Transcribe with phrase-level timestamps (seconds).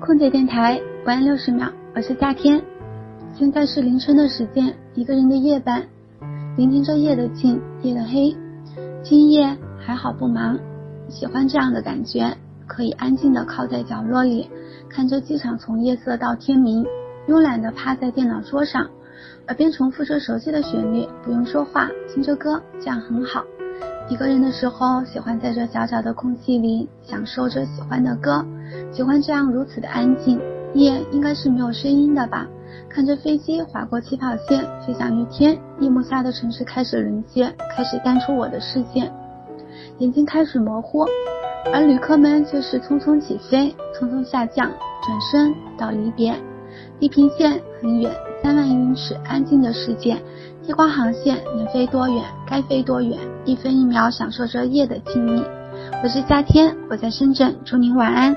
[0.00, 2.62] 空姐电台，晚安六十秒，我是夏天。
[3.34, 5.84] 现在是凌晨的时间，一个人的夜班，
[6.56, 8.34] 聆听着夜的静，夜的黑。
[9.02, 10.56] 今夜还好不忙，
[11.08, 12.36] 喜欢这样的感觉，
[12.68, 14.48] 可以安静的靠在角落里，
[14.88, 16.86] 看着机场从夜色到天明，
[17.26, 18.88] 慵懒的趴在电脑桌上，
[19.48, 23.44] 耳边重复着熟悉的旋律，不用说话，听着歌，这样很好。
[24.08, 28.44] 一个人的时候，喜欢在这小小的空气里享受着喜欢的歌，
[28.92, 30.40] 喜欢这样如此的安静。
[30.74, 32.46] 夜应该是没有声音的吧？
[32.88, 39.10] 看着飞机划过起跑线，飞向雨天，夜幕下的城市开始沦陷，开始淡出我的视线，
[39.98, 41.06] 眼睛开始模糊，
[41.72, 44.70] 而旅客们却是匆匆起飞，匆匆下降，
[45.02, 46.34] 转身到离别。
[47.00, 48.10] 地平线很远，
[48.42, 50.16] 三万英尺，安静的世界。
[50.64, 55.42] 夜光航线能飞多远，该飞多远，一分一秒享受着夜的静谧。
[56.02, 58.36] 我是夏天，我在深圳，祝您晚安。